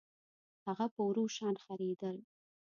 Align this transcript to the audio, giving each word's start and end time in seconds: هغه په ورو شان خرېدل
هغه 0.65 0.85
په 0.93 1.01
ورو 1.07 1.23
شان 1.35 1.55
خرېدل 1.63 2.17